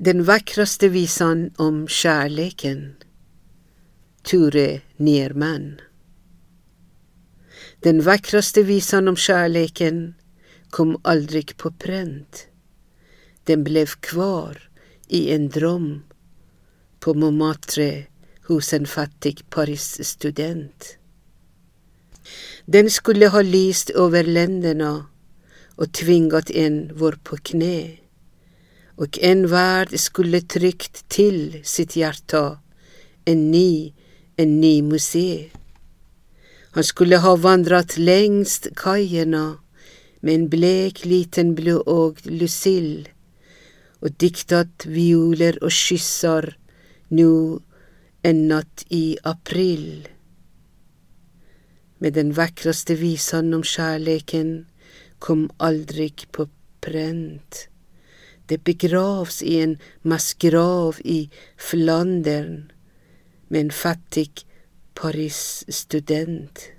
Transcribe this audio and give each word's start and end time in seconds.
Den 0.00 0.24
vackraste 0.24 0.88
visan 0.88 1.50
om 1.56 1.88
kärleken. 1.88 2.94
Ture 4.22 4.80
Nierman. 4.96 5.80
Den 7.80 8.02
vackraste 8.02 8.62
visan 8.62 9.08
om 9.08 9.16
kärleken 9.16 10.14
kom 10.70 11.00
aldrig 11.02 11.56
på 11.56 11.70
pränt. 11.70 12.46
Den 13.44 13.64
blev 13.64 13.86
kvar 13.86 14.70
i 15.08 15.32
en 15.32 15.48
dröm 15.48 16.02
på 17.00 17.14
Montmartre 17.14 18.06
hos 18.46 18.72
en 18.72 18.86
fattig 18.86 19.50
Paris-student. 19.50 20.98
Den 22.66 22.90
skulle 22.90 23.28
ha 23.28 23.42
lyst 23.42 23.90
över 23.90 24.24
länderna 24.24 25.06
och 25.76 25.92
tvingat 25.92 26.50
en 26.50 26.90
vår 26.94 27.18
på 27.22 27.36
knä. 27.36 28.07
Och 28.98 29.18
en 29.22 29.46
värld 29.46 30.00
skulle 30.00 30.40
tryckt 30.40 31.08
till 31.08 31.60
sitt 31.64 31.96
hjärta 31.96 32.58
en 33.24 33.50
ny, 33.50 33.92
en 34.36 34.60
ny 34.60 34.82
muse. 34.82 35.44
Han 36.70 36.84
skulle 36.84 37.16
ha 37.16 37.36
vandrat 37.36 37.98
längs 37.98 38.68
kajerna 38.76 39.58
med 40.20 40.34
en 40.34 40.48
blek 40.48 41.04
liten 41.04 41.54
blåögd 41.54 42.26
Lucille 42.26 43.04
och 44.00 44.10
diktat 44.10 44.86
violer 44.86 45.64
och 45.64 45.72
kyssar 45.72 46.58
nu 47.08 47.58
en 48.22 48.48
natt 48.48 48.84
i 48.88 49.18
april. 49.22 50.08
Med 51.98 52.12
den 52.12 52.32
vackraste 52.32 52.94
visan 52.94 53.54
om 53.54 53.62
kärleken 53.62 54.66
kom 55.18 55.50
aldrig 55.56 56.26
på 56.32 56.48
pränt. 56.80 57.68
Det 58.48 58.64
begravs 58.64 59.42
i 59.42 59.58
en 59.60 59.76
massgrav 60.02 60.96
i 61.04 61.30
Flandern 61.56 62.70
med 63.48 63.60
en 63.60 63.70
fattig 63.70 64.30
Paris-student. 64.94 66.77